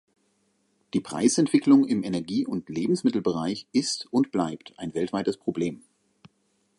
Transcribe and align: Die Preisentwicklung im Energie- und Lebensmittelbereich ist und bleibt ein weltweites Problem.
Die 0.95 0.99
Preisentwicklung 0.99 1.85
im 1.87 2.01
Energie- 2.01 2.47
und 2.47 2.69
Lebensmittelbereich 2.69 3.67
ist 3.71 4.07
und 4.09 4.31
bleibt 4.31 4.73
ein 4.79 4.95
weltweites 4.95 5.37
Problem. 5.37 5.83